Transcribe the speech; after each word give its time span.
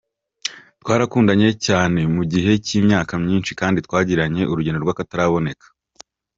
Twarakundanye 0.81 1.49
cyane 1.65 2.01
mu 2.15 2.23
gihe 2.31 2.51
cy’imyaka 2.65 3.13
myinshi 3.23 3.51
kandi 3.59 3.77
twagiranye 3.85 4.41
urugendo 4.51 4.79
rw’akataraboneka. 4.81 5.65